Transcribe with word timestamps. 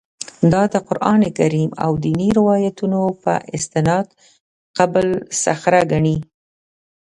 دا 0.51 0.61
د 0.73 0.75
قران 0.87 1.21
کریم 1.37 1.69
او 1.83 1.91
دیني 2.05 2.29
روایتونو 2.39 3.01
په 3.23 3.33
استناد 3.55 4.07
قبه 4.77 5.01
الصخره 5.07 5.81
ګڼي. 5.91 6.17